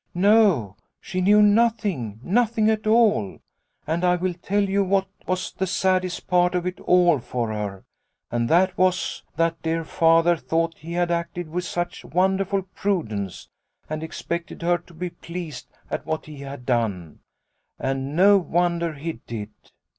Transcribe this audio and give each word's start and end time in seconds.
"No, 0.15 0.77
she 0.99 1.21
knew 1.21 1.43
nothing 1.43 2.19
nothing 2.23 2.71
at 2.71 2.87
all. 2.87 3.37
And 3.85 4.03
I 4.03 4.15
will 4.15 4.33
tell 4.33 4.63
you 4.67 4.83
what 4.83 5.05
was 5.27 5.51
the 5.51 5.67
saddest 5.67 6.25
part 6.25 6.55
of 6.55 6.65
it 6.65 6.79
all 6.79 7.19
for 7.19 7.49
her, 7.53 7.83
and 8.31 8.49
that 8.49 8.75
was 8.79 9.21
that 9.35 9.61
dear 9.61 9.83
Father 9.83 10.35
thought 10.35 10.75
he 10.79 10.93
had 10.93 11.11
acted 11.11 11.49
with 11.51 11.65
such 11.65 12.03
wonderful 12.03 12.63
prudence, 12.63 13.47
and 13.87 14.01
expected 14.01 14.63
her 14.63 14.79
to 14.79 14.95
be 14.95 15.11
pleased 15.11 15.67
at 15.91 16.03
what 16.03 16.25
he 16.25 16.37
had 16.37 16.65
done. 16.65 17.19
And 17.77 18.15
no 18.15 18.39
wonder 18.39 18.95
he 18.95 19.19
did. 19.27 19.51